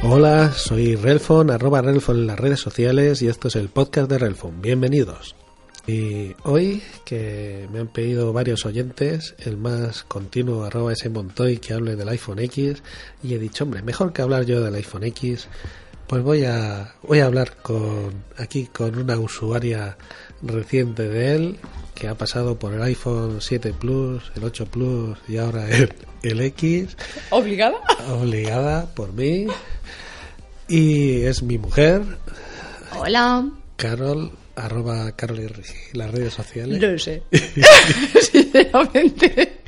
[0.00, 4.18] Hola, soy Relfon, arroba Relfon en las redes sociales y esto es el podcast de
[4.18, 4.62] Relfon.
[4.62, 5.34] Bienvenidos.
[5.88, 11.74] Y hoy, que me han pedido varios oyentes, el más continuo, arroba ese Montoy, que
[11.74, 12.82] hable del iPhone X,
[13.24, 15.48] y he dicho, hombre, mejor que hablar yo del iPhone X,
[16.06, 19.98] pues voy a, voy a hablar con, aquí con una usuaria
[20.42, 21.56] reciente de él,
[21.94, 26.40] que ha pasado por el iPhone 7 Plus, el 8 Plus y ahora el, el
[26.40, 26.96] X.
[27.30, 27.76] ¿Obligada?
[28.10, 29.46] Obligada por mí.
[30.68, 32.02] Y es mi mujer,
[32.96, 33.48] Hola.
[33.76, 36.80] Carol, arroba Carol y las redes sociales.
[36.80, 37.22] No lo sé.
[38.32, 39.60] Sinceramente.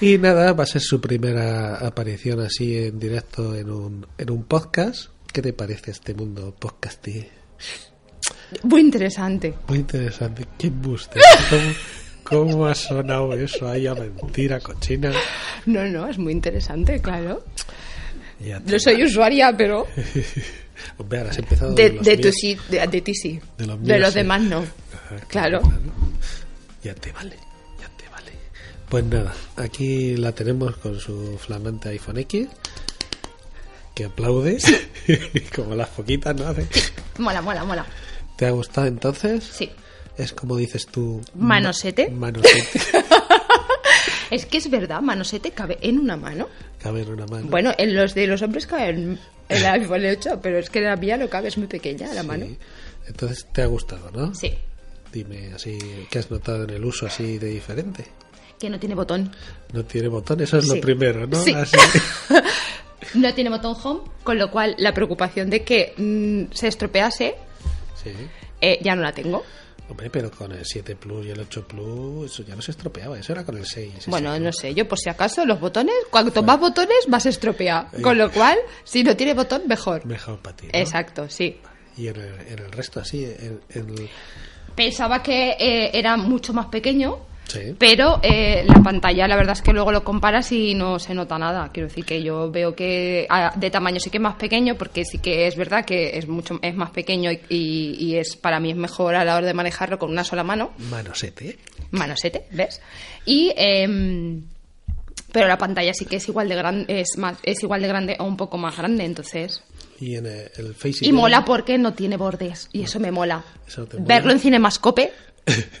[0.00, 4.44] Y nada, va a ser su primera aparición así en directo en un, en un
[4.44, 5.10] podcast.
[5.32, 7.26] ¿Qué te parece este mundo podcasty?
[8.62, 9.54] Muy interesante.
[9.68, 10.44] Muy interesante.
[10.58, 11.20] ¿Qué buste?
[12.24, 13.68] ¿Cómo, ¿Cómo ha sonado eso?
[13.68, 15.12] Ahí a mentira, cochina.
[15.66, 17.44] No, no, es muy interesante, claro.
[18.66, 19.86] No soy usuaria, pero
[20.98, 22.34] Hombre, ahora has empezado de, de, tu míos.
[22.38, 23.40] sí, de, de ti sí.
[23.56, 24.18] De los De míos los sí.
[24.18, 24.58] demás no.
[24.58, 25.62] Ajá, Claro.
[26.84, 27.36] Ya te vale,
[27.80, 28.32] ya te vale.
[28.88, 32.46] Pues nada, aquí la tenemos con su flamante iPhone X,
[33.94, 34.58] que aplaude,
[35.56, 36.46] como las foquitas, ¿no?
[36.48, 36.66] Hace-
[37.18, 37.86] Mola, mola, mola.
[38.36, 39.44] ¿Te ha gustado entonces?
[39.44, 39.70] Sí.
[40.16, 41.20] Es como dices tú...
[41.34, 42.10] Manosete.
[42.10, 42.80] ma- Manosete.
[44.30, 46.48] Es que es verdad, manosete cabe en una mano.
[46.82, 47.46] Cabe en una mano.
[47.48, 50.96] Bueno, en los de los hombres caben en el iPhone 8, pero es que la
[50.96, 52.26] mía no cabe, es muy pequeña la Sí.
[52.26, 52.46] mano.
[53.06, 54.34] Entonces te ha gustado, ¿no?
[54.34, 54.52] Sí.
[55.12, 55.78] Dime así,
[56.10, 58.04] ¿qué has notado en el uso así de diferente?
[58.58, 59.32] Que no tiene botón.
[59.72, 60.74] No tiene botón, eso es Sí.
[60.74, 61.40] lo primero, ¿no?
[61.40, 61.52] Sí.
[61.52, 61.76] Así-
[63.14, 67.36] No tiene botón home, con lo cual la preocupación de que mm, se estropease
[68.12, 68.28] sí.
[68.60, 69.42] eh, ya no la tengo.
[69.88, 73.16] Hombre, pero con el 7 Plus y el 8 Plus, eso ya no se estropeaba,
[73.18, 73.94] eso era con el 6.
[73.98, 74.46] ese, Bueno, ¿no?
[74.46, 77.88] no sé, yo por si acaso los botones, cuanto más botones, más estropea.
[78.02, 80.04] Con lo cual, si no tiene botón, mejor.
[80.04, 80.66] Mejor para ti.
[80.66, 80.78] ¿no?
[80.78, 81.60] Exacto, sí.
[81.96, 84.08] Y en el, en el resto, así, en, en-
[84.74, 87.18] Pensaba que eh, era mucho más pequeño,
[87.48, 87.74] Sí.
[87.78, 91.38] pero eh, la pantalla, la verdad es que luego lo comparas y no se nota
[91.38, 91.70] nada.
[91.72, 95.04] Quiero decir que yo veo que ah, de tamaño sí que es más pequeño, porque
[95.04, 98.58] sí que es verdad que es mucho es más pequeño y, y- y es para
[98.58, 100.72] mí es mejor a la hora de manejarlo con una sola mano.
[100.90, 101.58] Manosete.
[101.92, 102.80] manosete, ¿ves?
[103.24, 104.42] Y em,
[105.32, 108.16] pero la pantalla sí que es igual de grande, es más, es igual de grande
[108.18, 109.62] o un poco más grande, entonces.
[110.00, 113.44] Y en el, el Face Y mola porque no tiene bordes y eso me mola.
[113.66, 113.86] Eso.
[113.98, 115.12] Verlo en Cinemascope,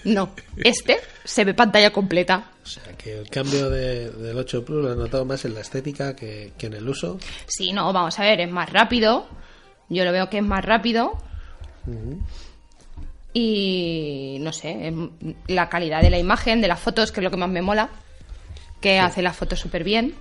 [0.04, 0.30] no.
[0.56, 2.50] Este se ve pantalla completa.
[2.62, 5.60] O sea, que el cambio de- del 8 Plus lo he notado más en la
[5.60, 7.18] estética que, que en el uso.
[7.46, 9.26] Sí, no, vamos a ver, es más rápido.
[9.88, 11.12] Yo lo veo que es más rápido.
[13.32, 14.92] Y no sé,
[15.46, 17.90] la calidad de la imagen, de las fotos, que es lo que más me mola.
[18.80, 20.14] Que hace las fotos súper bien.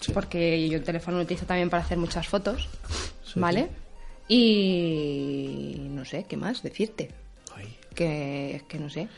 [0.00, 0.12] Sí.
[0.12, 2.68] Porque yo el teléfono lo utilizo también para hacer muchas fotos.
[3.24, 3.68] Sí, ¿Vale?
[4.28, 7.10] Y no sé, ¿qué más decirte?
[7.96, 9.08] Que es que no sé.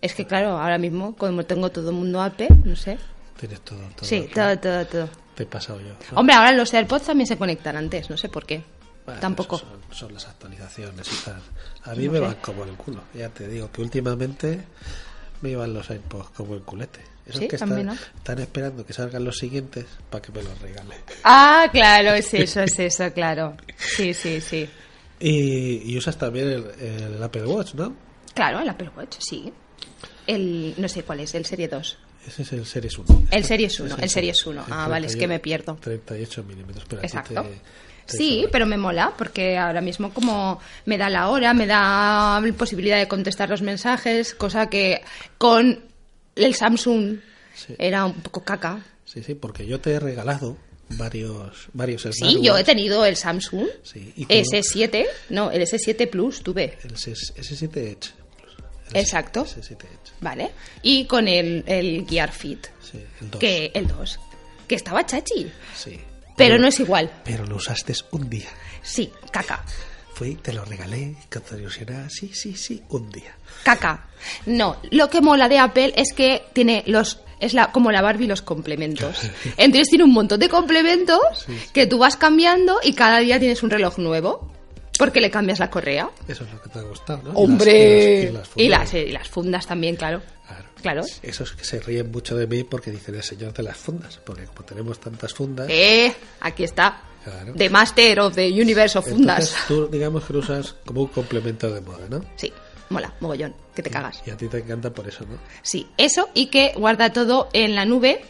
[0.00, 2.96] Es que claro, ahora mismo, como tengo todo el mundo Apple, no sé.
[3.38, 3.78] tienes todo.
[3.94, 5.08] todo Sí, todo, todo, todo.
[5.34, 5.88] Te he pasado yo.
[6.12, 6.18] ¿no?
[6.18, 8.62] Hombre, ahora los AirPods también se conectan antes, no sé por qué.
[9.04, 9.58] Bueno, Tampoco.
[9.58, 11.40] Son, son las actualizaciones y tal.
[11.84, 12.24] A mí No me sé.
[12.24, 13.02] van como el culo.
[13.14, 14.60] Ya te digo que últimamente
[15.40, 17.00] me iban los iPods como el culete.
[17.26, 17.92] Esos Sí, que están, ¿no?
[17.92, 20.96] están esperando que salgan los siguientes para que me los regale.
[21.24, 23.56] Ah, claro, es eso, es eso, claro.
[23.76, 24.68] Sí, sí, sí.
[25.20, 27.94] Y, y usas también el, el Apple Watch, ¿no?
[28.34, 29.52] Claro, el Apple Watch, sí.
[30.26, 31.98] El, no sé cuál es, el Serie 2.
[32.26, 33.26] Ese es el Series 1.
[33.30, 34.64] El Series 1, Ese el es Series 1.
[34.70, 35.76] Ah, vale, es que me pierdo.
[35.80, 37.42] 38 milímetros, pero Exacto.
[37.42, 37.48] te-
[38.06, 42.40] te Sí, pero me mola porque ahora mismo como me da la hora, me da
[42.40, 45.02] la posibilidad de contestar los mensajes, cosa que
[45.38, 45.80] con
[46.36, 47.18] el Samsung
[47.54, 47.74] Sí.
[47.78, 48.84] era un poco caca.
[49.04, 50.56] Sí, sí, porque yo te he regalado
[50.90, 52.44] varios, varios Sí, smartwatch.
[52.44, 56.78] yo he tenido el Samsung Sí, y tú- S7, no, el S7 Plus tuve.
[56.84, 58.10] El S- S7 Edge.
[58.94, 59.44] Exacto.
[59.44, 60.12] S7 Edge.
[60.20, 60.50] ¿Vale?
[60.82, 63.40] Y con el, el Gear Fit, Sí, el 2.
[63.40, 64.20] que el 2,
[64.68, 65.98] que estaba chachi, Sí.
[66.36, 67.10] pero no es igual.
[67.24, 68.48] Pero lo usaste un día.
[68.82, 69.64] Sí, caca.
[70.14, 72.08] Fui, te lo regalé, que te.
[72.10, 73.34] Sí, sí, sí, un día.
[73.64, 74.08] Caca.
[74.46, 78.26] No, lo que mola de Apple es que tiene los es la, como la Barbie
[78.28, 79.16] los complementos.
[79.56, 81.18] Entonces tiene un montón de complementos
[81.72, 84.51] que tú vas cambiando y cada día tienes un reloj nuevo.
[85.04, 86.10] Porque le cambias la correa.
[86.28, 87.30] Eso es lo que te ha gustado, ¿no?
[87.30, 88.32] Y ¡Hombre!
[88.32, 90.22] las- Y y las, y las fundas también, claro.
[90.80, 91.02] Claro.
[91.22, 94.18] Esos que se ríen mucho de mí porque dicen el señor de las fundas.
[94.24, 95.68] Porque como tenemos tantas fundas.
[95.70, 97.00] Eh, aquí está.
[97.24, 97.52] Claro.
[97.56, 99.38] The Master of the Universe of Fundas.
[99.50, 102.24] Entonces tú, digamos que lo usas como un complemento de moda, ¿no?
[102.36, 102.52] Sí,
[102.90, 104.20] mola, mogollón, que te cagas.
[104.26, 105.38] Y a ti te encanta por eso, ¿no?
[105.62, 108.24] Sí, eso y que guarda todo en la nube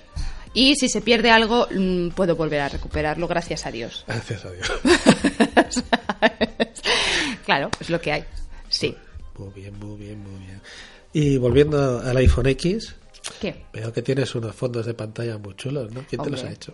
[0.55, 4.05] y si se pierde algo mm, puedo volver a recuperarlo, gracias a Dios.
[4.09, 4.73] Gracias a Dios.
[7.45, 8.25] claro, es lo que hay.
[8.69, 8.95] Sí.
[9.39, 10.61] Muy bien, muy bien, muy bien.
[11.13, 12.95] Y volviendo al iPhone X,
[13.41, 13.65] ¿Qué?
[13.73, 16.05] veo que tienes unos fondos de pantalla muy chulos, ¿no?
[16.09, 16.49] ¿Quién te los Hombre.
[16.49, 16.73] ha hecho?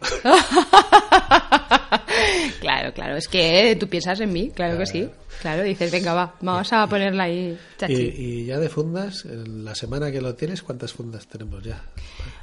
[2.61, 5.09] claro, claro, es que tú piensas en mí, claro que sí.
[5.41, 7.95] Claro, dices, venga, va, vamos a ponerla ahí, y, chachi.
[8.17, 11.83] y ya de fundas, en la semana que lo tienes, ¿cuántas fundas tenemos ya?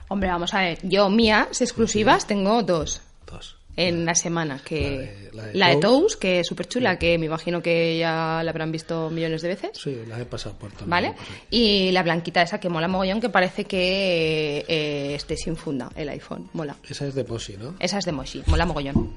[0.08, 3.02] Hombre, vamos a ver, yo mías exclusivas tengo dos.
[3.30, 3.58] Dos.
[3.78, 7.18] en la semana que La de- la de la de que es súper chula que
[7.18, 10.72] me imagino que ya la habrán visto millones de veces Sí, las he pasado por
[10.72, 10.86] todo.
[10.88, 11.14] ¿vale?
[11.50, 16.08] y la blanquita esa que mola mogollón que parece que eh, esté sin funda el
[16.08, 17.76] iPhone mola Esa es de Posi, ¿no?
[17.80, 19.12] esa es de Moshi mola mogollón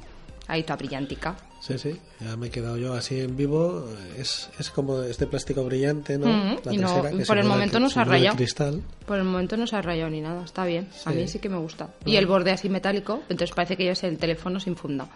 [0.49, 3.85] ahí toda brillantica Sí, sí, ya me he quedado yo así en vivo.
[4.17, 6.29] Es, es como este plástico brillante, ¿no?
[6.29, 8.37] Mm, La y no, que por el momento no se ha rayado.
[8.37, 8.81] cristal.
[9.07, 11.49] por el momento no se ha rayado ni nada está bien a mí sí que
[11.49, 14.77] me gusta y el borde así metálico entonces parece que ya es el teléfono sin
[14.77, 15.09] funda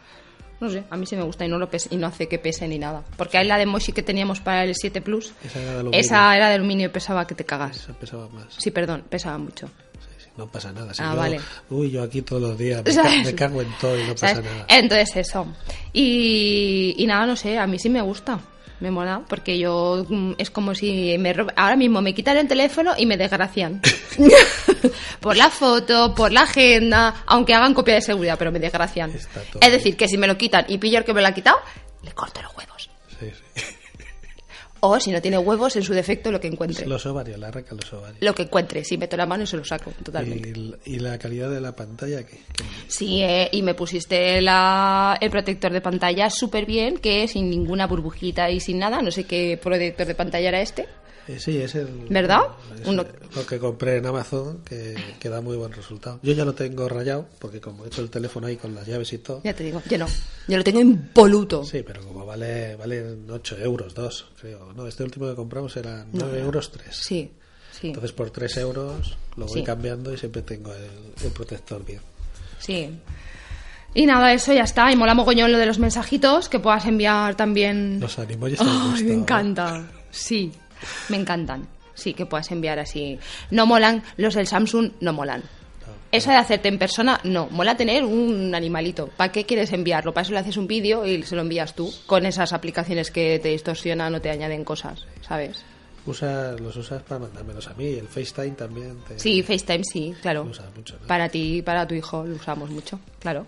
[0.61, 2.38] no sé, a mí sí me gusta y no lo pese- y no hace que
[2.38, 3.02] pese ni nada.
[3.17, 5.32] Porque hay la de Moshi que teníamos para el 7 Plus.
[5.44, 6.00] Esa era de aluminio.
[6.00, 7.78] Esa era de aluminio y pesaba que te cagas.
[7.78, 8.46] Esa pesaba más.
[8.58, 9.69] Sí, perdón, pesaba mucho.
[10.37, 10.94] No pasa nada.
[10.94, 11.40] Si Ah, yo- vale.
[11.70, 13.25] Uy, yo aquí todos los días me, ca- ¿Sabes?
[13.25, 14.44] me cago en todo y no pasa ¿Sabes?
[14.50, 14.67] nada.
[14.69, 15.46] Entonces eso.
[15.93, 18.40] Y, y nada, no sé, a mí sí me gusta.
[18.81, 22.94] Me mola, porque yo mm, es como si me ahora mismo me quitan el teléfono
[22.99, 23.81] y me desgracian.
[25.20, 29.12] por la foto, por la agenda, aunque hagan copia de seguridad, pero me desgracian.
[29.61, 31.58] Es decir, que si me lo quitan y pillo el que me lo ha quitado,
[32.02, 32.71] le corto los huevos.
[34.84, 36.87] O si no tiene huevos, en su defecto, lo que encuentre.
[36.87, 38.19] Los ovarios, la arranca los ovarios.
[38.20, 38.84] Lo que encuentre.
[38.84, 40.49] Si meto la mano y se lo saco, totalmente.
[40.84, 42.38] Y, y la calidad de la pantalla, ¿qué?
[42.52, 42.64] ¿Qué?
[42.88, 47.87] Sí, eh, y me pusiste la- el protector de pantalla súper bien, que sin ninguna
[47.87, 49.00] burbujita y sin nada.
[49.02, 50.88] No sé qué protector de pantalla era este.
[51.28, 51.86] Eh, sí, es el.
[52.10, 52.40] ¿Verdad?
[52.80, 53.04] es Uno-
[53.36, 56.19] Lo que compré en Amazon, que, que da muy buen resultado.
[56.22, 59.12] Yo ya lo tengo rayado, porque como he hecho el teléfono ahí con las llaves
[59.12, 59.40] y todo.
[59.44, 60.06] Ya te digo, yo no.
[60.48, 61.64] Yo lo tengo impoluto.
[61.64, 64.72] Sí, pero como vale valen 8 euros, 2, creo.
[64.72, 66.88] No, este último que compramos era 9 euros 3.
[66.90, 67.30] Sí,
[67.70, 69.64] sí, Entonces por 3 euros lo voy Sí.
[69.64, 70.90] cambiando y siempre tengo el,
[71.25, 72.00] el protector bien.
[72.58, 72.90] sí.
[73.94, 74.90] Y nada, eso ya está.
[74.90, 78.00] Y mola mogollón lo de los mensajitos que puedas enviar también.
[78.00, 78.28] Los te han
[78.58, 79.12] Ay, me ¿eh?
[79.12, 79.84] encanta.
[80.10, 80.50] Sí,
[81.08, 81.67] me encantan.
[81.94, 83.19] Sí, que puedas enviar así.
[83.50, 85.43] No molan, los del Samsung no molan.
[86.11, 87.49] Eso de hacerte en persona, no.
[87.50, 89.08] Mola tener un animalito.
[89.08, 90.12] ¿Para qué quieres enviarlo?
[90.12, 91.90] Para eso le haces un vídeo y se lo envías tú.
[92.06, 95.64] Con esas aplicaciones que te distorsionan o te añaden cosas, ¿sabes?
[96.04, 97.87] Usas, los usas para mandármelos a mí.
[97.87, 98.99] El FaceTime también.
[99.09, 100.45] Te, Sí, FaceTime sí, claro.
[100.45, 101.06] Lo usas mucho, ¿no?
[101.06, 103.47] Para ti y para tu hijo lo usamos mucho, claro.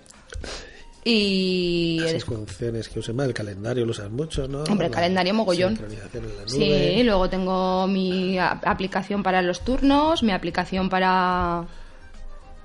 [1.04, 2.00] Y...
[2.02, 3.26] Así funciones que usen más.
[3.26, 4.64] El calendario lo usas mucho, ¿no?
[4.64, 5.76] Hombre, el La calendario mogollón.
[5.76, 11.66] sincronización en la Sí, luego tengo mi aplicación para los turnos, mi aplicación para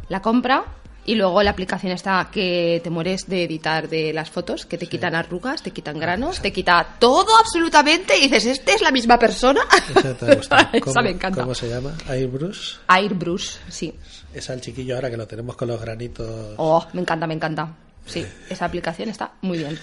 [0.07, 0.65] la compra
[1.05, 4.87] y luego la aplicación está que te mueres de editar de las fotos, que te
[4.87, 9.17] quitan arrugas, te quitan granos, te quita todo absolutamente y dices, ¿este es la misma
[9.17, 9.61] persona?
[9.95, 10.67] Esa te ha gustado.
[10.71, 11.41] Esa ¿Cómo, me encanta.
[11.41, 11.93] ¿Cómo se llama?
[12.07, 12.75] Airbrush.
[12.87, 13.93] Airbrush, sí.
[14.33, 16.53] Es al chiquillo ahora que lo tenemos con los granitos.
[16.57, 17.75] Oh, me encanta, me encanta.
[18.05, 19.77] Sí, esa aplicación está muy bien.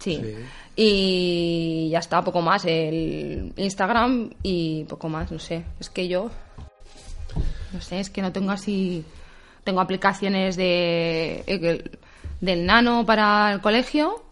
[0.00, 0.20] Sí.
[0.22, 0.34] Sí.
[0.76, 2.64] Y ya está, poco más.
[2.64, 5.64] El Instagram y poco más, no sé.
[5.80, 6.30] Es que yo.
[7.72, 9.04] No sé, es que no tengo así.
[9.62, 11.44] Tengo aplicaciones de.
[11.46, 11.84] eh,
[12.40, 14.22] del nano para el colegio.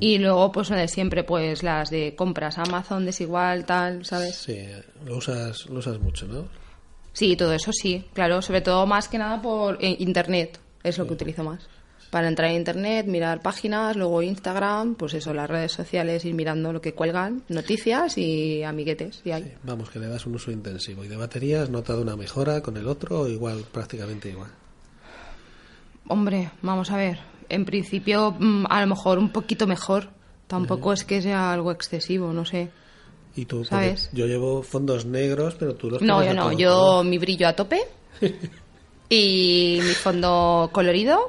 [0.00, 4.36] Y luego, pues de siempre, pues las de compras, Amazon, desigual, tal, ¿sabes?
[4.36, 4.58] Sí,
[5.06, 6.46] lo usas, lo usas mucho, ¿no?
[7.14, 11.06] Sí, todo eso sí, claro, sobre todo más que nada por eh, internet, es lo
[11.06, 11.66] que utilizo más.
[12.10, 16.72] Para entrar en internet, mirar páginas, luego Instagram, pues eso, las redes sociales, ir mirando
[16.72, 19.20] lo que cuelgan, noticias y amiguetes.
[19.26, 19.54] Y hay.
[19.62, 21.04] Vamos, que le das un uso intensivo.
[21.04, 24.50] ¿Y de batería has notado una mejora con el otro o igual, prácticamente igual?
[26.08, 27.18] Hombre, vamos a ver.
[27.50, 30.08] en principio, mm, a lo mejor un poquito mejor.
[30.46, 32.70] Tampoco es que sea algo excesivo, no sé.
[33.36, 34.10] Y tú, ¿Sabes?
[34.12, 36.42] yo llevo fondos negros, pero tú los No, yo no.
[36.44, 37.80] todo Yo mi brillo a tope
[39.10, 41.20] y mi fondo colorido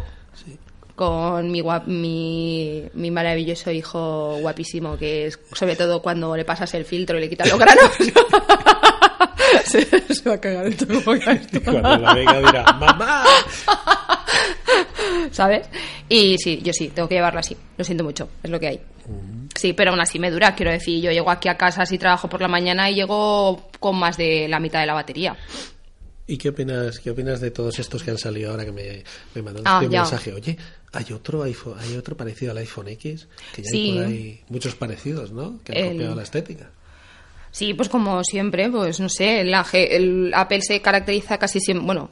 [1.00, 6.74] con mi, guap- mi, mi maravilloso hijo guapísimo, que es sobre todo cuando le pasas
[6.74, 7.90] el filtro y le quitas los granos.
[9.64, 11.02] se, se va a cagar el todo.
[11.06, 13.24] Cuando la venga dirá, ¡mamá!
[15.32, 15.70] ¿sabes?
[16.10, 17.56] Y sí, yo sí, tengo que llevarlo así.
[17.78, 18.82] Lo siento mucho, es lo que hay.
[19.56, 21.02] Sí, pero aún así me dura, quiero decir.
[21.02, 24.48] Yo llego aquí a casa si trabajo por la mañana y llego con más de
[24.50, 25.36] la mitad de la batería.
[26.28, 29.04] ¿Y qué opinas, qué opinas de todos estos que han salido ahora que me,
[29.34, 30.02] me mandaron Ah, un ya.
[30.02, 30.32] mensaje?
[30.32, 30.56] Oye,
[30.94, 33.90] hay otro iPhone, hay otro parecido al iPhone X, que ya Sí.
[33.92, 35.60] hay por ahí muchos parecidos, ¿no?
[35.64, 36.70] Que han El- copiado la estética.
[37.52, 42.12] Sí, pues como siempre, pues no sé, G- el Apple se caracteriza casi siempre, bueno,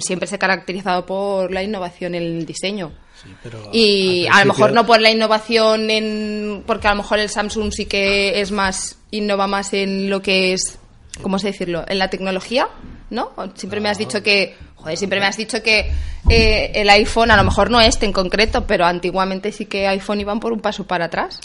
[0.00, 2.92] siempre se ha caracterizado por la innovación en el diseño.
[3.22, 6.64] Sí, pero Y al a lo mejor no por la innovación en.
[6.66, 8.96] Porque a lo mejor el Samsung sí que es más.
[9.12, 10.78] innova más en lo que es.
[11.22, 11.84] ¿Cómo se decirlo?
[11.88, 12.68] En la tecnología,
[13.10, 13.32] ¿no?
[13.54, 14.56] Siempre me has dicho que.
[14.76, 15.90] Joder, siempre me has dicho que
[16.30, 20.20] eh, el iPhone, a lo mejor no este en concreto, pero antiguamente sí que iPhone
[20.20, 21.40] iban por un paso para atrás.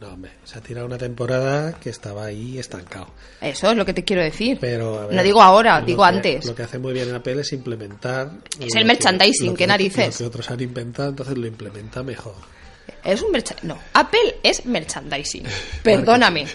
[0.00, 3.06] No, hombre, se ha tirado una temporada que estaba ahí estancado.
[3.40, 4.58] Eso es lo que te quiero decir.
[4.60, 6.44] Pero, ver, no digo ahora, digo que- antes.
[6.44, 8.30] Lo que hace muy bien en Apple es implementar.
[8.60, 10.20] Es el que- merchandising, ¿qué narices?
[10.20, 12.34] Lo que otros han inventado, entonces lo implementa mejor.
[13.02, 15.44] Es un No, Apple es merchandising.
[15.82, 16.46] Perdóname.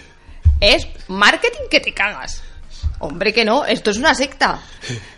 [0.60, 2.42] Es marketing que te cagas.
[3.00, 4.60] Hombre, que no, esto es una secta.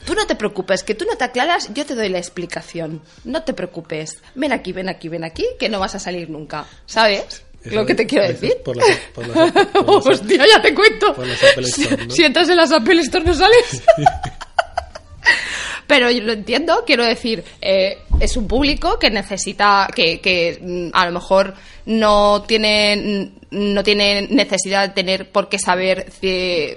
[0.07, 3.03] Tú no te preocupes, que tú no te aclaras, yo te doy la explicación.
[3.25, 4.19] No te preocupes.
[4.37, 6.65] Ven aquí, ven aquí, ven aquí, que no vas a salir nunca.
[6.87, 7.43] ¿Sabes?
[7.65, 8.57] Eso Lo que te quiero decir.
[8.65, 11.15] por las- por las- por las- Hostia, ya te cuento.
[11.15, 12.15] por las Apple Store, ¿no?
[12.15, 13.83] Si entras en las Apple Store no sales.
[15.93, 20.89] Pero yo lo entiendo, quiero decir, eh, es un público que necesita, que, que mm,
[20.95, 21.53] a lo mejor
[21.85, 26.11] no tiene, mm, no tiene necesidad de tener por qué saber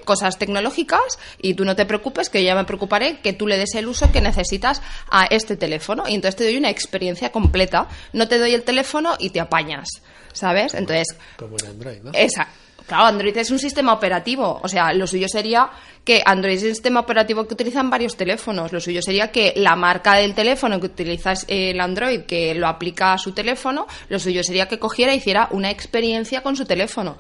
[0.03, 3.57] cosas tecnológicas y tú no te preocupes, que yo ya me preocuparé que tú le
[3.57, 7.88] des el uso que necesitas a este teléfono y entonces te doy una experiencia completa.
[8.12, 9.88] No te doy el teléfono y te apañas,
[10.34, 10.74] ¿sabes?
[10.74, 12.12] Entonces, Como en Android, ¿no?
[12.13, 12.50] esa.
[12.87, 14.59] Claro, Android es un sistema operativo.
[14.61, 15.69] O sea, lo suyo sería
[16.03, 18.71] que Android es un sistema operativo que utilizan varios teléfonos.
[18.71, 23.13] Lo suyo sería que la marca del teléfono que utilizas el Android, que lo aplica
[23.13, 27.17] a su teléfono, lo suyo sería que cogiera e hiciera una experiencia con su teléfono.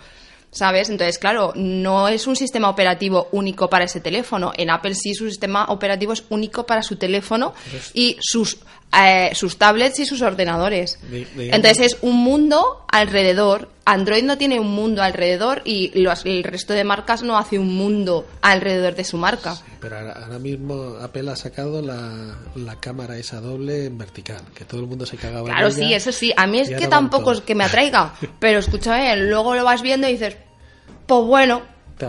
[0.51, 0.89] ¿Sabes?
[0.89, 4.53] Entonces, claro, no es un sistema operativo único para ese teléfono.
[4.55, 7.53] En Apple sí su sistema operativo es único para su teléfono
[7.93, 8.59] y sus,
[8.97, 10.99] eh, sus tablets y sus ordenadores.
[11.37, 13.69] Entonces es un mundo alrededor.
[13.85, 17.75] Android no tiene un mundo alrededor y los- el resto de marcas no hace un
[17.75, 19.55] mundo alrededor de su marca.
[19.79, 24.65] Pero ahora, ahora mismo Apple ha sacado la, la cámara esa doble en vertical, que
[24.65, 25.75] todo el mundo se cagaba en Claro, ella.
[25.75, 26.33] sí, eso sí.
[26.35, 28.13] A mí es que tampoco es que me atraiga.
[28.39, 30.35] Pero escúchame, luego lo vas viendo y dices,
[31.05, 31.61] pues bueno,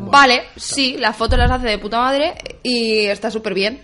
[0.03, 3.81] vale, sí, las fotos las hace de puta madre y está súper bien.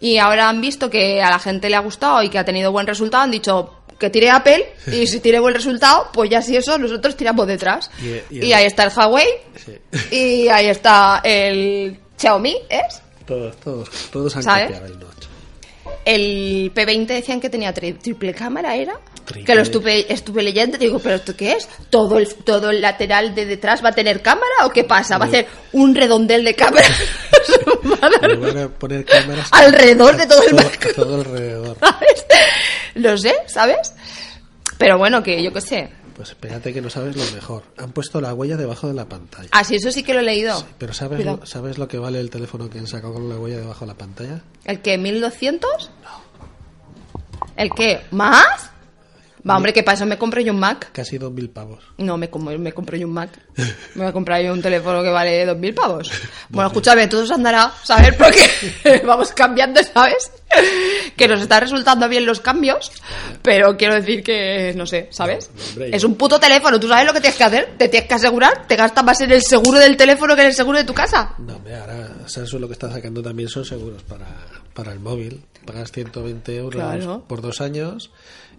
[0.00, 2.70] Y ahora han visto que a la gente le ha gustado y que ha tenido
[2.72, 6.54] buen resultado, han dicho que tire Apple y si tiene buen resultado, pues ya si
[6.54, 7.90] eso, nosotros tiramos detrás.
[8.02, 9.26] Y- y Y, el- ahí está el Huawei
[9.64, 9.72] Sí.
[10.14, 13.00] y ahí está el Xiaomi, ¿es?
[13.26, 14.64] Todos, todos, todos han ¿Sabes?
[14.66, 15.24] copiado el notch.
[16.04, 19.00] El P20 decían que tenía tri- triple cámara, ¿era?
[19.26, 21.68] Que lo estuve, estuve leyendo digo, ¿pero esto qué es?
[21.90, 25.18] ¿Todo el, ¿Todo el lateral de detrás va a tener cámara o qué pasa?
[25.18, 26.88] ¿Va a ser un redondel de cámara?
[28.40, 31.76] Van a poner cámaras alrededor de todo el marco, todo alrededor.
[31.80, 32.26] ¿sabes?
[32.94, 33.92] Lo sé, ¿sabes?
[34.78, 35.90] Pero bueno, que yo qué sé.
[36.14, 37.64] Pues espérate que no sabes lo mejor.
[37.76, 39.48] Han puesto la huella debajo de la pantalla.
[39.52, 40.64] Ah, sí, eso sí que lo he leído.
[40.78, 41.38] Pero ¿sabes Cuidado.
[41.40, 43.86] lo, ¿sabes lo que vale el teléfono que han sacado con la huella debajo de
[43.88, 44.40] la pantalla?
[44.64, 44.98] ¿El qué?
[44.98, 45.66] ¿1200?
[47.56, 48.00] ¿El qué?
[48.12, 48.70] ¿Más?
[49.48, 50.90] Va, hombre, que para eso me compro yo un Mac.
[50.92, 51.84] Casi 2.000 pavos.
[51.98, 53.30] No, me, com- me compré yo un Mac.
[53.94, 56.10] Me voy a comprar yo un teléfono que vale 2.000 pavos.
[56.48, 58.14] Bueno, escúchame, se andará, ¿sabes?
[58.18, 60.32] Porque vamos cambiando, ¿sabes?
[61.16, 62.90] Que nos está resultando bien los cambios,
[63.42, 65.50] pero quiero decir que, no sé, ¿sabes?
[65.78, 67.74] Es un puto teléfono, ¿tú sabes lo que tienes que hacer?
[67.78, 70.54] Te tienes que asegurar, te gastas más en el seguro del teléfono que en el
[70.54, 71.34] seguro de tu casa.
[71.38, 74.26] No, hombre, ahora Samsung lo que está sacando también son seguros para,
[74.74, 75.44] para el móvil.
[75.66, 77.24] Pagas 120 euros Claro.
[77.26, 78.10] por dos años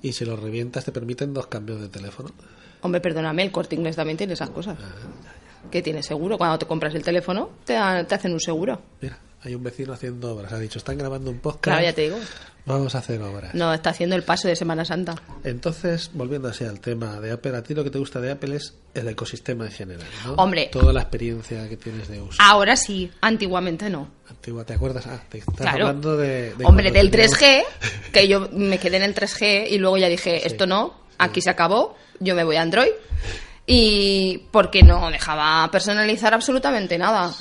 [0.01, 2.29] y si los revientas te permiten dos cambios de teléfono.
[2.81, 4.77] Hombre, perdóname, el corte inglés también tiene esas cosas.
[4.79, 6.37] Ah, Que tiene seguro.
[6.37, 7.73] Cuando te compras el teléfono, te,
[8.05, 8.81] te hacen un seguro.
[9.01, 10.53] Mira, hay un vecino haciendo obras.
[10.53, 11.63] Ha dicho, están grabando un podcast.
[11.63, 12.17] Claro, ya te digo.
[12.67, 13.55] Vamos a hacer obras.
[13.55, 15.15] No, está haciendo el paso de Semana Santa.
[15.43, 18.57] Entonces, volviendo así al tema de Apple, a ti lo que te gusta de Apple
[18.57, 20.33] es el ecosistema en general, ¿no?
[20.33, 20.69] Hombre.
[20.71, 22.37] Toda la experiencia que tienes de uso.
[22.41, 24.09] Ahora sí, antiguamente no.
[24.29, 25.07] Antigua, ¿te acuerdas?
[25.07, 25.87] Ah, te estás Claro.
[25.87, 26.53] hablando de...
[26.55, 27.63] de Hombre, del teníamos- 3G,
[28.11, 31.49] que yo me quedé en el 3G y luego ya dije, esto no, aquí se
[31.49, 32.91] acabó, yo me voy a Android.
[33.65, 37.33] Y porque no dejaba personalizar absolutamente nada.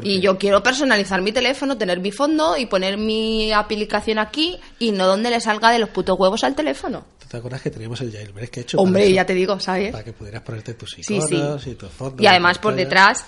[0.00, 4.58] ¿Por Y yo quiero personalizar mi teléfono, tener mi fondo y poner mi aplicación aquí
[4.78, 7.04] y no donde le salga de los putos huevos al teléfono.
[7.20, 8.78] ¿Tú ¿Te acuerdas que teníamos el jailbreak que he hecho?
[8.78, 9.14] Hombre, eso?
[9.14, 9.92] ya te digo, ¿sabes?
[9.92, 11.14] Para que pudieras ponerte tus Sí, sí.
[11.14, 12.22] iconos y tus fondos.
[12.22, 13.24] Y además por detrás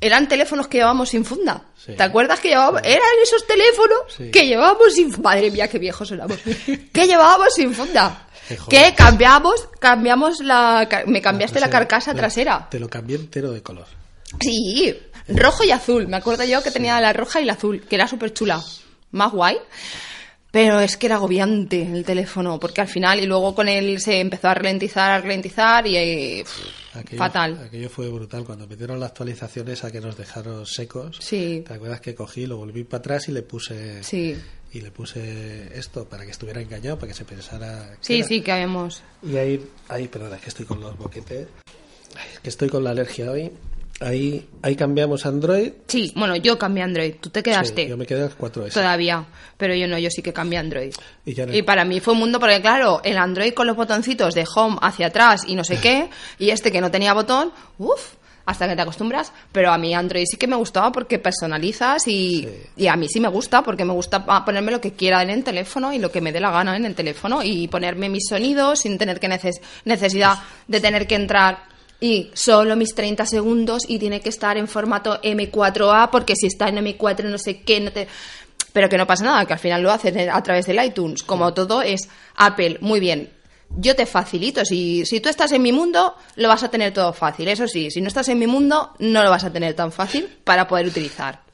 [0.00, 1.62] eran teléfonos que llevábamos sin funda.
[1.76, 1.94] Sí.
[1.94, 2.80] ¿Te acuerdas que llevábamos?
[2.84, 4.30] Eran esos teléfonos Sí.
[4.30, 5.30] que llevábamos sin funda.
[5.30, 6.38] Madre mía, qué viejos éramos.
[6.92, 8.26] que llevábamos sin funda.
[8.68, 11.86] Que cambiamos, cambiamos la, me cambiaste la, trasera.
[11.88, 12.68] carcasa trasera.
[12.70, 13.86] Te lo cambié entero de color.
[14.40, 14.96] Sí,
[15.34, 16.08] rojo y azul.
[16.08, 18.62] Me acuerdo yo que tenía la roja y la azul, que era súper chula.
[19.12, 19.56] Más guay.
[20.52, 24.18] Pero es que era agobiante el teléfono, porque al final y luego con él se
[24.18, 26.44] empezó a ralentizar, a ralentizar y eh,
[26.92, 27.62] Aquello, fatal.
[27.66, 28.42] Aquello fue brutal.
[28.44, 31.62] Cuando metieron la actualización esa que nos dejaron secos, Sí.
[31.64, 34.36] ¿te acuerdas que cogí, lo volví para atrás y le puse Sí.
[34.72, 37.90] y le puse esto para que estuviera engañado, para que se pensara.
[38.00, 38.26] que Sí, era?
[38.26, 39.02] sí, que habíamos.
[39.22, 41.46] Y ahí, ahí, perdona, es que estoy con los boquetes.
[42.16, 43.52] Ay, es que estoy con la alergia hoy.
[44.00, 45.72] Ahí, ahí cambiamos Android.
[45.86, 47.14] Sí, bueno, yo cambié Android.
[47.20, 48.72] Tú te quedaste Sí, yo me quedé al 4S.
[48.72, 49.26] todavía,
[49.58, 50.92] pero yo no, yo sí que cambié Android.
[51.26, 53.76] Y ya no- Y para mí fue un mundo porque, claro, el Android con los
[53.76, 57.52] botoncitos de home hacia atrás y no sé qué, y este que no tenía botón,
[57.78, 58.14] uff,
[58.46, 59.34] hasta que te acostumbras.
[59.52, 62.48] Pero a mí Android sí que me gustaba porque personalizas y, Sí.
[62.78, 65.44] y a mí sí me gusta porque me gusta ponerme lo que quiera en el
[65.44, 68.80] teléfono y lo que me dé la gana en el teléfono y ponerme mis sonidos
[68.80, 71.68] sin tener que neces- necesidad de tener que entrar
[72.00, 76.68] y solo mis 30 segundos y tiene que estar en formato M4A porque si está
[76.68, 78.08] en M4 no sé qué, no te...
[78.72, 81.24] Pero que no pasa nada, que al final lo hacen a través del iTunes.
[81.24, 83.30] Como todo es Apple, muy bien.
[83.76, 84.64] Yo te facilito.
[84.64, 87.48] Si, si tú estás en mi mundo, lo vas a tener todo fácil.
[87.48, 90.28] Eso sí, si no estás en mi mundo, no lo vas a tener tan fácil
[90.44, 91.49] para poder utilizar.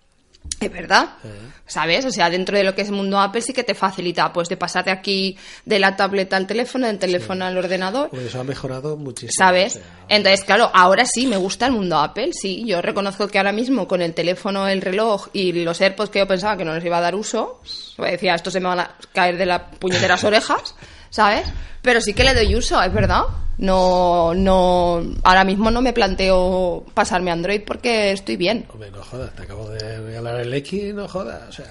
[0.68, 1.08] Verdad.
[1.22, 1.28] Sí.
[1.66, 2.04] ¿Sabes?
[2.04, 4.48] O sea, dentro de lo que es el mundo Apple sí que te facilita, pues
[4.48, 8.08] de pasar de aquí de la tableta al teléfono, del teléfono al ordenador.
[8.10, 9.32] Pues eso ha mejorado muchísimo.
[9.36, 9.76] ¿Sabes?
[9.76, 12.64] O sea, Entonces, claro, ahora sí me gusta el mundo Apple, sí.
[12.66, 16.26] Yo reconozco que ahora mismo con el teléfono, el reloj y los AirPods que yo
[16.28, 17.60] pensaba que no les iba a dar uso,
[17.96, 20.76] pues decía, estos se me van a caer de las puñeteras orejas,
[21.16, 21.48] ¿sabes?
[21.80, 23.22] Pero sí que le doy uso, es verdad.
[23.58, 28.66] No, no, ahora mismo no me planteo pasarme a Android porque estoy bien.
[28.70, 31.48] Hombre, no jodas, te acabo de regalar el X, no jodas.
[31.48, 31.64] O sea,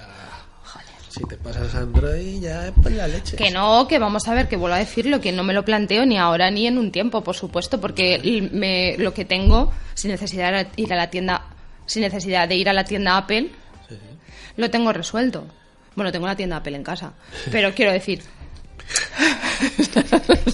[1.08, 3.36] si te pasas a Android ya es por la leche.
[3.36, 6.04] Que no, que vamos a ver, que vuelvo a decirlo, que no me lo planteo
[6.04, 8.18] ni ahora ni en un tiempo, por supuesto, porque
[8.52, 11.42] me- lo que tengo, sin necesidad de ir a la tienda,
[11.86, 13.50] sin necesidad de ir a la tienda Apple,
[13.88, 13.96] sí.
[14.56, 15.46] lo tengo resuelto.
[15.94, 17.12] Bueno, tengo la tienda Apple en casa,
[17.52, 18.22] pero quiero decir...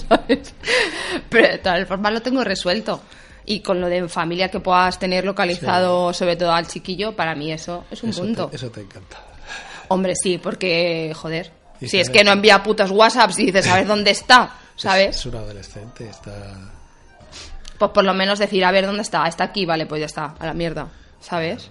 [0.07, 0.53] ¿sabes?
[1.29, 3.01] Pero de todas formas lo tengo resuelto.
[3.45, 7.51] Y con lo de familia que puedas tener localizado, sobre todo al chiquillo, para mí
[7.51, 8.47] eso es un Eso punto.
[8.47, 9.17] te, eso te encanta.
[9.89, 14.11] Hombre, sí, porque, joder, si es que no envía putos WhatsApps y dices, ¿sabes dónde
[14.11, 14.55] está?
[14.75, 15.17] Es, ¿Sabes?
[15.17, 16.31] es un adolescente, está.
[17.77, 19.27] Pues por lo menos decir, a ver, ¿dónde está?
[19.27, 20.87] Está aquí, vale, pues ya está, a la mierda,
[21.19, 21.69] ¿sabes?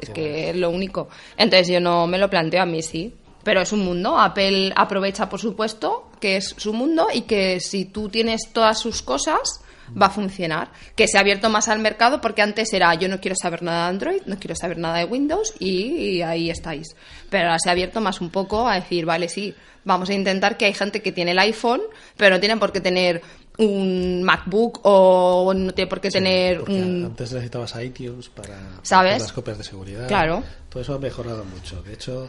[0.00, 1.08] Es que es lo único.
[1.36, 3.14] Entonces yo no me lo planteo a mí, sí.
[3.42, 4.18] Pero es un mundo.
[4.18, 9.02] Apple aprovecha, por supuesto, que es su mundo y que si tú tienes todas sus
[9.02, 9.60] cosas,
[10.00, 10.70] va a funcionar.
[10.94, 13.82] Que se ha abierto más al mercado porque antes era yo no quiero saber nada
[13.82, 16.94] de Android, no quiero saber nada de Windows y, ahí estáis.
[17.28, 19.52] Pero ahora se ha abierto más un poco a decir, vale, sí,
[19.84, 21.80] vamos a intentar que hay gente que tiene el iPhone,
[22.16, 23.20] pero no tienen por qué tener
[23.58, 27.04] un MacBook o no tiene por qué tener un...
[27.04, 29.12] antes necesitabas iTunes para, ¿Sabes?
[29.12, 30.08] para las copias de seguridad.
[30.08, 30.42] Claro.
[30.70, 31.82] Todo eso ha mejorado mucho.
[31.82, 32.28] De hecho,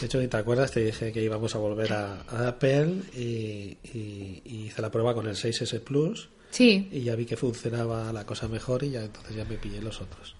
[0.00, 3.76] de hecho, si te acuerdas, te dije que íbamos a volver a, a Apple y,
[3.92, 8.12] y- y hice la prueba con el 6S Plus Sí, y ya vi que funcionaba
[8.12, 10.36] la cosa mejor y ya entonces ya me pillé los otros.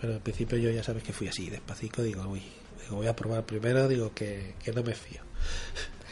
[0.00, 2.42] Pero al principio yo ya sabes que fui así, despacito, digo, uy,
[2.84, 5.20] digo, voy a probar primero, digo que, que no me fío.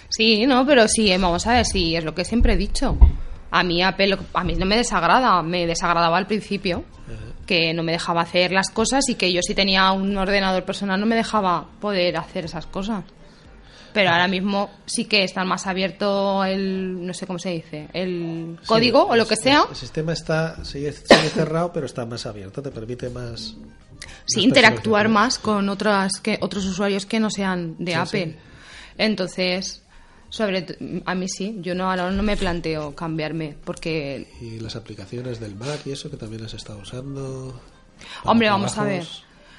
[0.09, 2.97] sí, no, pero sí, eh, vamos a ver, sí, es lo que siempre he dicho.
[3.59, 6.85] A mí Apple, a mí no me desagrada, me desagradaba al principio,
[7.47, 10.99] que no me dejaba hacer las cosas y que yo si tenía un ordenador personal
[11.01, 13.05] no me dejaba poder hacer esas cosas.
[13.95, 18.59] Pero ahora mismo sí que está más abierto el, no sé cómo se dice, el
[18.67, 19.65] código o lo que sea.
[19.71, 23.55] El, sistema está sigue, sigue cerrado, pero está más abierto, te permite más.
[24.27, 28.27] Sí, más interactuar más con otras que otros usuarios que no sean de Sí, Apple.
[28.27, 28.37] sí.
[28.99, 29.83] Entonces,
[30.29, 30.67] sobre
[31.05, 35.55] a mí sí, yo no ahora no me planteo cambiarme porque Y las aplicaciones del
[35.55, 37.61] Mac y eso que también has estado usando.
[38.25, 39.07] hombre, vamos a ver.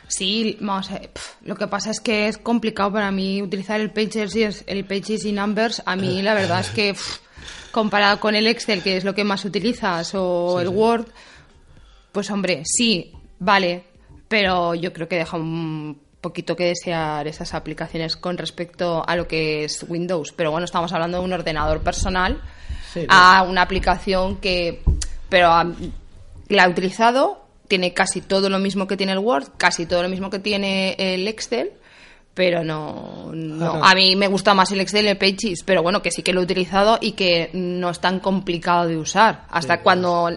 [0.10, 1.12] Sí, vamos a ver,
[1.44, 5.26] lo que pasa es que es complicado para mí utilizar el Pages y el Pages
[5.26, 5.84] y Numbers.
[5.86, 7.20] A mí la verdad es que pf,
[7.72, 11.08] comparado con el Excel, que es lo que más utilizas, o el Word,
[12.12, 13.84] pues hombre, sí, vale,
[14.28, 19.28] pero yo creo que deja un poquito que desear esas aplicaciones con respecto a lo
[19.28, 20.32] que es Windows.
[20.34, 22.42] Pero bueno, estamos hablando de un ordenador personal
[22.94, 24.82] Sí, a una aplicación que,
[25.30, 25.72] pero a-
[26.50, 30.10] la he utilizado, tiene casi todo lo mismo que tiene el Word, casi todo lo
[30.10, 31.72] mismo que tiene el Excel.
[32.34, 33.32] Pero no,
[33.84, 36.34] a mí me gusta más el Excel y el Pages, pero bueno, que sí que
[36.34, 39.46] lo he utilizado y que no es tan complicado de usar.
[39.50, 40.30] Hasta Sí, cuando,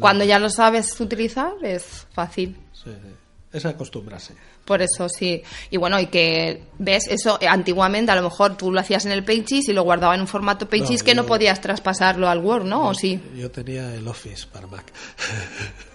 [0.00, 2.58] cuando ya lo sabes utilizar es fácil.
[2.74, 3.08] Sí, sí.
[3.52, 4.34] Es acostumbrarse.
[4.64, 5.42] Por eso sí.
[5.70, 7.04] Y bueno, y que, ¿ves?
[7.08, 10.14] Eso eh, antiguamente a lo mejor tú lo hacías en el Pages y lo guardaba
[10.14, 12.88] en un formato Pages No, que no podías traspasarlo al Word, ¿no?
[12.88, 13.18] ¿O sí?
[13.34, 14.84] Yo tenía el Office para Mac.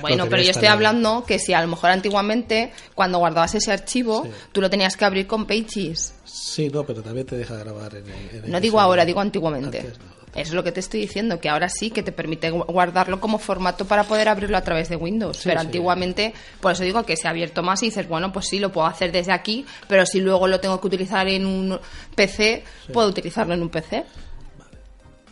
[0.00, 4.22] Bueno, pero yo estoy hablando que si a lo mejor antiguamente, cuando guardabas ese archivo,
[4.24, 4.30] Sí.
[4.52, 6.14] tú lo tenías que abrir con Pages.
[6.24, 8.30] Sí, no, pero también te deja grabar en el.
[8.38, 9.80] en el No digo ahora, digo antiguamente.
[9.80, 10.21] Antes no.
[10.34, 13.20] Eso es lo que te estoy diciendo, que ahora sí que te permite gu- guardarlo
[13.20, 15.36] como formato para poder abrirlo a través de Windows.
[15.36, 15.66] Sí, pero sí.
[15.66, 18.72] antiguamente, por eso digo que se ha abierto más y dices, bueno, pues sí, lo
[18.72, 21.78] puedo hacer desde aquí, pero si luego lo tengo que utilizar en un
[22.14, 24.04] PC, puedo utilizarlo en un PC.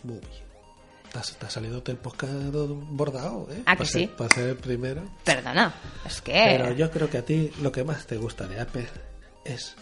[0.02, 0.40] Muy bien.
[1.40, 3.62] Te ha salido podcast bordado, ¿eh?
[3.66, 4.10] ¿Ah, que para ser, sí?
[4.16, 5.02] Para ser el primero.
[5.24, 5.74] Perdona,
[6.06, 8.86] es que Pero yo creo que a ti lo que más te gusta de Apple
[9.44, 9.74] es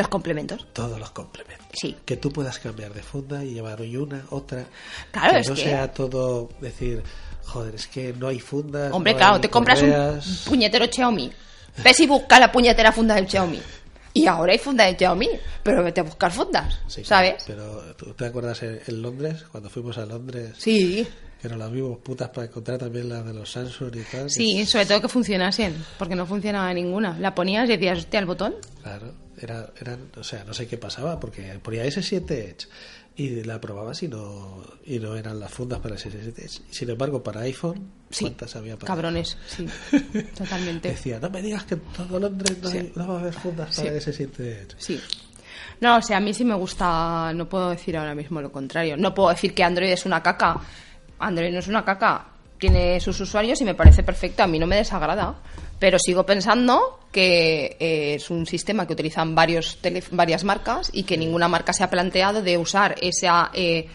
[0.00, 0.66] los complementos.
[0.72, 1.66] todos los complementos.
[1.72, 1.96] Sí.
[2.04, 4.64] Que tú puedas cambiar de funda y llevar hoy una, otra.
[5.10, 7.02] Claro, que es no que- sea todo decir,
[7.44, 8.92] joder, es que no hay fundas.
[8.92, 10.44] Hombre, no claro, te compras un correas".
[10.46, 11.32] puñetero Xiaomi.
[11.82, 13.60] Ves y busca la puñetera funda del Xiaomi.
[14.16, 15.28] Y ahora hay funda de Xiaomi,
[15.64, 17.42] pero vete a buscar fundas, Sí, ¿sabes?
[17.48, 21.04] Pero ¿tú te acuerdas en, en Londres, cuando fuimos a Londres, Sí,
[21.44, 24.30] que nos las vimos putas para encontrar también las de los Samsung y tal?
[24.30, 27.18] sí, sobre todo que funcionasen, porque no funcionaba ninguna.
[27.18, 28.54] La ponías y decías, hostia, el botón.
[28.82, 32.66] Claro, era, eran, o sea, no sé qué pasaba, porque ponía S7 Edge
[33.16, 36.62] y la probabas y no, y no eran las fundas para S7 Edge.
[36.70, 39.66] Sin embargo, para iPhone, Sí, ¿cuántas había para cabrones, sí,
[40.36, 40.88] totalmente.
[40.88, 42.78] Decía, no me digas que en todo Londres no, Sí.
[42.78, 44.74] hay- no va a haber fundas para S7 Edge.
[44.78, 45.00] Sí.
[45.80, 48.96] No, o sea, a mí sí me gusta, no puedo decir ahora mismo lo contrario.
[48.96, 50.60] No puedo decir que Android es una caca.
[51.18, 52.26] Android no es una caca.
[52.58, 54.42] Tiene sus usuarios y me parece perfecto.
[54.42, 55.34] A mí no me desagrada.
[55.78, 61.02] Pero sigo pensando que eh, es un sistema que utilizan varios tele- varias marcas y
[61.02, 63.50] que ninguna marca se ha planteado de usar esa...
[63.52, 63.86] eh,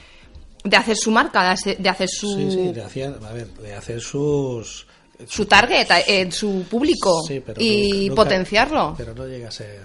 [0.61, 3.47] de hacer su marca, de hacer, de hacer su, Sí, sí, de, hacían, a ver,
[3.47, 4.85] de hacer sus...
[5.25, 8.93] su target, eh, su público Sí, pero y nunca- potenciarlo.
[8.97, 9.79] Pero no llega a ser...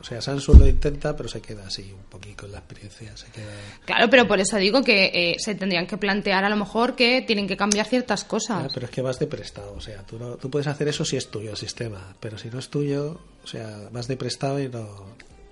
[0.00, 3.14] O sea, Samsung lo intenta, pero se queda así un poquito en la experiencia.
[3.16, 3.52] Se queda...
[3.84, 7.22] Claro, pero por eso digo que eh, se tendrían que plantear a lo mejor que
[7.22, 8.72] tienen que cambiar ciertas Ah, cosas.
[8.72, 11.16] pero es que vas de prestado, o sea, tú, no- tú puedes hacer eso si
[11.16, 14.68] es tuyo el sistema, pero si no es tuyo, o sea, vas de prestado y
[14.68, 14.88] no...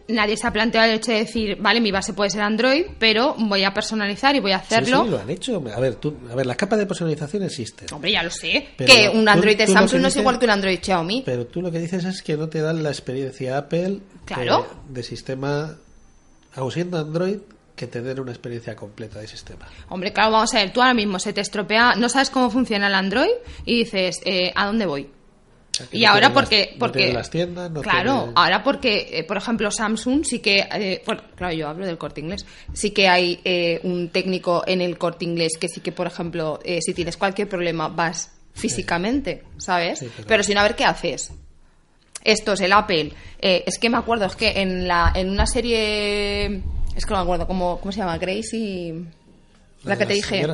[0.09, 3.35] Nadie se ha planteado el hecho de decir, vale, mi base puede ser Android, pero
[3.39, 5.01] voy a personalizar y voy a hacerlo.
[5.01, 5.63] Sí, sí, lo han hecho.
[5.77, 8.69] A ver, tú, a ver, las capas de personalización existen, Hombre, ya lo sé.
[8.77, 11.23] Pero que un Android de tú Samsung no es igual que un Android Xiaomi.
[11.27, 14.67] pero tú lo que dices es que no te dan la experiencia Apple Claro.
[14.89, 15.77] de sistema,
[16.55, 17.39] aun siendo Android,
[17.77, 19.69] que te den una experiencia completa de sistema.
[19.91, 22.87] Hombre, claro, vamos a ver, tú ahora mismo se te estropea, no sabes cómo funciona
[22.89, 23.31] el Android
[23.67, 25.09] y dices, eh, ¿a dónde voy?
[25.79, 28.63] O sea, que Y no ahora porque, las, porque tienen las tiendas, no claro, ahora
[28.65, 32.45] porque, eh, por ejemplo, Samsung sí que, eh, bueno, claro, yo hablo del corte inglés,
[32.73, 36.59] sí que hay eh, un técnico en el corte inglés que sí que, por ejemplo,
[36.81, 40.01] si tienes cualquier problema vas físicamente, ¿sabes?
[40.01, 41.31] Sí, pero- sin ver qué haces.
[42.25, 43.13] Esto es el Apple.
[43.39, 46.47] Es que me acuerdo, es que en la en una serie,
[46.97, 49.05] es que no me acuerdo cómo, cómo se llama, Grace y
[49.85, 50.45] La que te dije,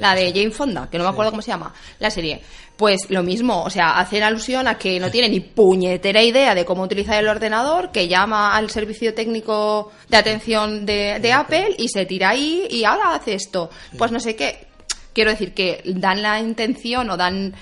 [0.00, 2.42] la de Jane Fonda, que no me acuerdo cómo se llama, la serie.
[2.76, 6.64] Pues lo mismo, o sea, hacen alusión a que no tiene ni puñetera idea de
[6.64, 11.88] cómo utilizar el ordenador, que llama al servicio técnico de atención de, de Apple y
[11.88, 13.70] se tira ahí y ahora hace esto.
[13.96, 14.66] Pues no sé qué.
[15.12, 17.54] Quiero decir que dan la intención o dan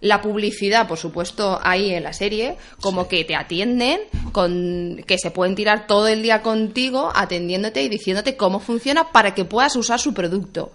[0.00, 4.00] la publicidad, por supuesto, ahí en la serie, como que te atienden,
[4.32, 9.34] con que se pueden tirar todo el día contigo, atendiéndote y diciéndote cómo funciona para
[9.34, 10.70] que puedas usar su producto.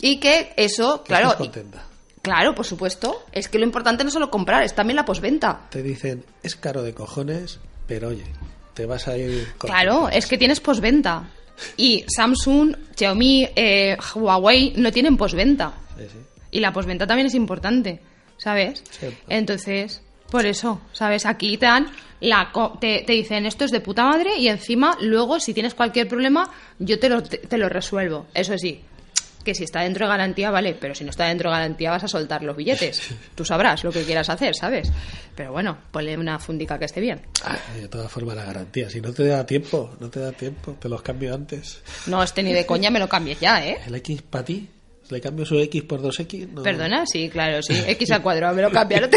[0.00, 1.84] Y que eso, claro, contenta.
[2.22, 5.66] claro, por supuesto, es que lo importante no es solo comprar, es también la posventa.
[5.70, 8.24] Te dicen, es caro de cojones, pero oye,
[8.74, 9.46] te vas a ir...
[9.58, 11.30] Claro, es que tienes posventa.
[11.76, 15.74] Y Samsung, Xiaomi, eh, Huawei no tienen posventa.
[15.98, 16.18] Sí, sí.
[16.52, 18.00] Y la posventa también es importante,
[18.36, 18.82] ¿sabes?
[18.98, 19.06] Sí.
[19.28, 21.26] Entonces, por eso, ¿sabes?
[21.26, 21.90] Aquí te dan
[22.20, 25.74] la co- te, te dicen esto es de puta madre y encima luego si tienes
[25.74, 28.26] cualquier problema yo te lo, te, te lo resuelvo.
[28.32, 28.80] Eso sí,
[29.44, 32.04] que si está dentro de garantía, vale, pero si no está dentro de garantía vas
[32.04, 33.02] a soltar los billetes.
[33.34, 34.90] Tú sabrás lo que quieras hacer, ¿sabes?
[35.34, 37.20] Pero bueno, ponle una fundica que esté bien.
[37.44, 38.88] Ah, de todas formas, la garantía.
[38.88, 41.82] Si no te da tiempo, no te da tiempo, te los cambio antes.
[42.06, 43.78] No, este ni de coña me lo cambies ya, ¿eh?
[43.84, 44.68] El X para ti,
[45.12, 46.48] le cambio su X por 2X.
[46.48, 46.62] No...
[46.62, 47.04] ¿Perdona?
[47.06, 47.74] Sí, claro, sí.
[47.86, 49.00] X al cuadrado, me lo cambia,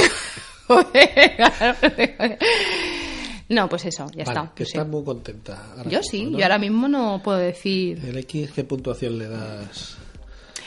[3.50, 4.54] no pues eso, ya Vale, está.
[4.56, 4.72] que sí.
[4.74, 5.72] estás muy contenta.
[5.72, 6.38] ahora Yo mismo, sí, ¿no?
[6.40, 8.04] yo ahora mismo no puedo decir.
[8.04, 9.98] El X, ¿qué puntuación le das?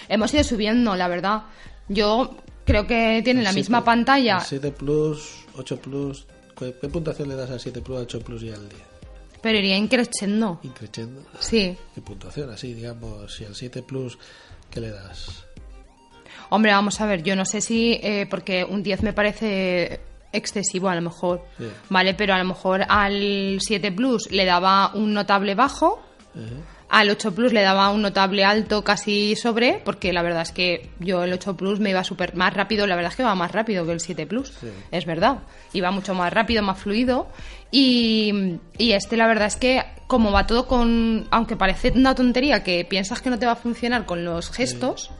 [0.08, 1.42] Hemos ido subiendo, la verdad.
[1.88, 4.36] Yo creo que tiene la El misma 7, pantalla.
[4.38, 6.26] el 7 Plus, 8 Plus.
[6.56, 8.82] ¿Qué, qué puntuación le das al 7 Plus, 8 Plus y al 10?
[9.42, 10.60] Pero iría increciendo.
[10.62, 11.22] Increciendo.
[11.40, 11.76] Sí.
[11.94, 12.50] ¿Qué puntuación?
[12.50, 14.18] Así, digamos, si al 7 Plus,
[14.70, 15.44] ¿qué le das?
[16.50, 18.00] Hombre, vamos a ver, yo no sé si.
[18.02, 20.00] eh, porque un 10 me parece
[20.32, 21.44] excesivo a lo mejor.
[21.58, 21.68] Sí.
[21.90, 26.02] Vale, pero a lo mejor al 7 Plus le daba un notable bajo.
[26.90, 30.88] Al 8 Plus le daba un notable alto casi sobre, porque la verdad es que
[31.00, 33.52] yo el 8 Plus me iba súper más rápido, la verdad es que va más
[33.52, 34.68] rápido que el 7 Plus, Sí.
[34.90, 35.38] es verdad,
[35.74, 37.28] iba mucho más rápido, más fluido,
[37.70, 42.64] y, y este la verdad es que como va todo con, aunque parece una tontería
[42.64, 45.10] que piensas que no te va a funcionar con los gestos,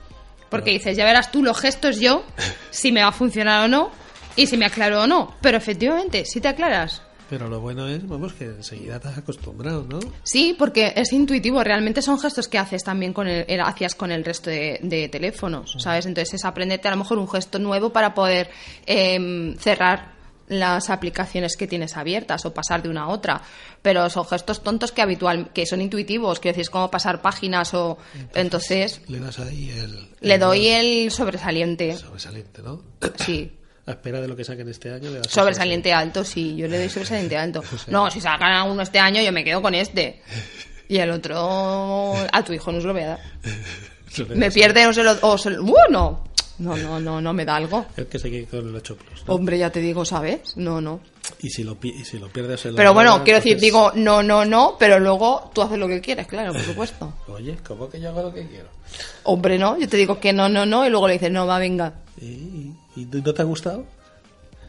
[0.49, 2.23] porque dices, ya verás tú los gestos yo,
[2.71, 3.91] si me va a funcionar o no,
[4.35, 8.07] y si me aclaro o no, pero efectivamente, si te aclaras, Pero lo bueno es,
[8.07, 9.99] vamos, que enseguida te has acostumbrado, ¿no?
[10.23, 11.63] Sí, porque es intuitivo.
[11.63, 15.75] Realmente son gestos que haces también con el, hacías con el resto de, de teléfonos,
[15.77, 16.05] ¿sabes?
[16.05, 18.49] Entonces es aprenderte a lo mejor un gesto nuevo para poder
[18.85, 23.41] em, cerrar las aplicaciones que tienes abiertas o pasar de una a otra.
[23.81, 27.97] Pero son gestos tontos que habitual, que son intuitivos, que decís cómo pasar páginas o
[28.33, 30.09] entonces Le das ahí el...
[30.19, 31.95] le el doy el sobresaliente.
[31.95, 32.81] Sobresaliente, ¿no?
[33.25, 33.58] Sí.
[33.89, 36.77] A espera de lo que saquen este año le das Sobresaliente alto, sí, yo le
[36.77, 37.63] doy sobresaliente alto.
[37.87, 40.21] No, si sacan a uno este año, yo me quedo con este.
[40.87, 43.19] Y el otro, a tu hijo no se lo voy a dar.
[44.35, 45.15] Me pierde o se lo.
[45.21, 46.23] O se lo- ¡Uh, no!
[46.59, 47.85] No, no, no, no me da algo.
[47.95, 49.33] El que se quede con el 8 Plus, ¿no?
[49.35, 50.57] Hombre, ya te digo, ¿sabes?
[50.57, 50.99] No, no.
[51.41, 52.67] Y si lo, y si lo pierdes...
[52.75, 56.27] Pero bueno, quiero decir, digo, no, no, no, pero luego tú haces lo que quieres,
[56.27, 57.13] claro, por supuesto.
[57.27, 58.67] Oye, ¿cómo que yo hago lo que quiero?
[59.23, 61.59] Hombre, no, yo te digo que no, no, no, y luego le dices, no, va,
[61.59, 61.93] venga.
[62.19, 63.85] ¿Y, y no te ha gustado?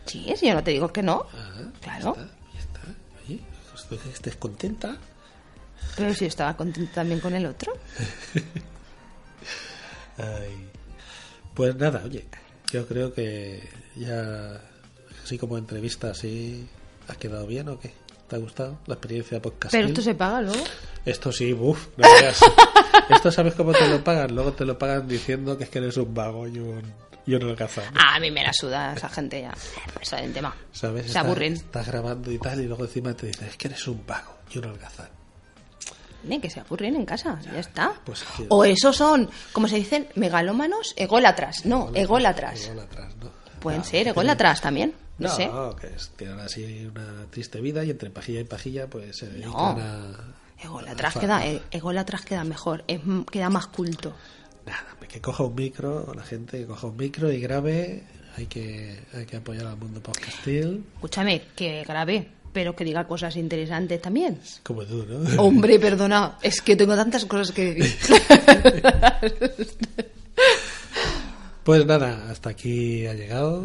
[0.06, 1.26] Sí, si yo no te digo que no.
[1.34, 2.16] Ah, Claro.
[2.16, 2.80] Ya está, ya está.
[3.26, 3.40] Oye,
[3.74, 4.96] estoy- estés contenta.
[5.96, 7.72] Pero si yo estaba contenta también con el otro.
[10.18, 10.68] Ay.
[11.54, 12.26] Pues nada, oye,
[12.72, 14.60] yo creo que ya,
[15.24, 16.68] así como entrevista, así,
[17.08, 17.92] ¿ha quedado bien o qué?
[18.28, 19.72] ¿Te ha gustado la experiencia podcast?
[19.72, 20.62] Pero esto se paga luego.
[21.04, 22.40] Esto sí, uff, no veas.
[23.10, 24.32] Esto sabes cómo te lo pagan.
[24.34, 26.82] Luego te lo pagan diciendo que es que eres un vago y un,
[27.26, 27.84] y un holgazán.
[27.96, 29.52] Ah, a mí me la suda esa gente ya.
[29.94, 30.54] Pues en tema.
[30.72, 31.02] ¿Sabes?
[31.02, 31.52] Se Estás- aburren.
[31.54, 34.58] Estás grabando y tal, y luego encima te dicen, es que eres un vago y
[34.58, 34.78] un.
[36.24, 37.94] Ni que se aburren en casa, ya está.
[38.04, 41.64] pues o esos son, como se dicen, megalómanos, ególatras.
[41.64, 42.64] No, ególatras.
[42.66, 43.30] Ególatras, ¿no?
[43.60, 44.94] Pueden No, ser ególatras también.
[45.18, 45.50] No, No, sé.
[45.80, 49.50] que es- tienen así una triste vida y entre pajilla y pajilla pues se dedican
[49.52, 49.78] No.
[49.80, 50.16] a...
[50.62, 54.14] Ególatras a- queda, eh, ególatras queda mejor, es, queda más culto.
[55.10, 58.04] Que coja un micro, la gente que coja un micro y grabe,
[58.36, 63.36] hay que, hay que apoyar al mundo podcastil, Escúchame, que grabé, pero que diga cosas
[63.36, 64.38] interesantes también.
[64.62, 65.42] como tú, ¿no?
[65.42, 67.96] Hombre, perdona, es que tengo tantas cosas que decir.
[71.62, 73.60] Pues nada, hasta aquí ha llegado,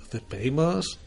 [0.00, 0.98] nos despedimos,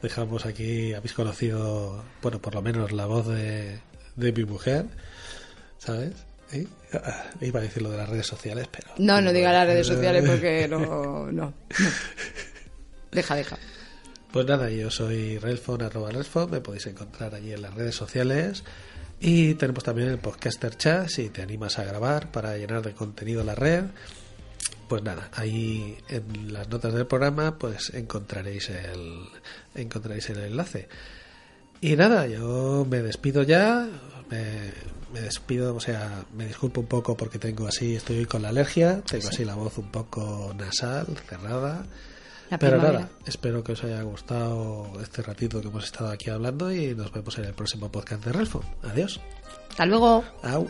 [0.00, 3.80] dejamos aquí, habéis conocido, bueno, por lo menos la voz de,
[4.14, 4.86] de mi mujer,
[5.78, 6.14] ¿sabes?
[6.52, 6.66] ¿Eh?
[6.92, 8.88] Ah, Iba a decir lo de las redes sociales, pero...
[8.98, 11.54] No, no diga las redes sociales porque no, no, no.
[13.10, 13.58] Deja, deja.
[14.32, 18.64] Pues nada, yo soy Relfon, arroba Relfon, me podéis encontrar allí en las redes sociales.
[19.18, 23.42] Y tenemos también el podcaster chat, si te animas a grabar para llenar de contenido
[23.44, 23.84] la red.
[24.88, 29.24] Pues nada, ahí en las notas del programa pues encontraréis el,
[29.74, 30.88] encontraréis el enlace.
[31.80, 33.88] Y nada, yo me despido ya,
[34.30, 34.72] me,
[35.12, 39.02] me despido, o sea, me disculpo un poco porque tengo así, estoy con la alergia,
[39.02, 41.84] tengo así la voz un poco nasal, cerrada.
[42.50, 43.00] La Pero primavera.
[43.00, 47.10] nada, espero que os haya gustado este ratito que hemos estado aquí hablando y nos
[47.12, 48.62] vemos en el próximo podcast de Relfon.
[48.84, 49.20] Adiós.
[49.70, 50.24] Hasta luego.
[50.42, 50.68] Au.